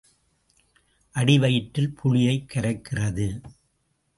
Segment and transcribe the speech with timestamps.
[1.15, 3.27] அடிவயிற்றில் புளியைக் கரைக்கிறது.